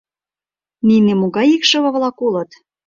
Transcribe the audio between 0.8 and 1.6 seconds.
—Нине могай